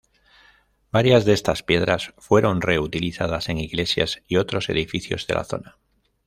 Varias 0.91 1.25
de 1.25 1.33
estas 1.33 1.61
piedras 1.61 2.15
fueron 2.17 2.61
reutilizadas 2.63 3.49
en 3.49 3.59
iglesias 3.59 4.23
y 4.27 4.37
otros 4.37 4.67
edificios 4.69 5.27
de 5.27 5.35
la 5.35 5.43
zona. 5.43 5.77